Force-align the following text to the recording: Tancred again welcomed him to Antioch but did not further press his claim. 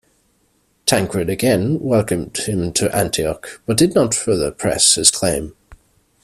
Tancred 0.87 1.29
again 1.29 1.79
welcomed 1.79 2.35
him 2.35 2.73
to 2.73 2.89
Antioch 2.89 3.61
but 3.67 3.77
did 3.77 3.93
not 3.93 4.15
further 4.15 4.49
press 4.49 4.95
his 4.95 5.11
claim. 5.11 5.53